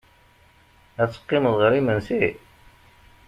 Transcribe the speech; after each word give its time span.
Ad 1.01 1.09
teqqimeḍ 1.11 1.53
ɣer 1.59 1.71
imensi? 1.79 2.23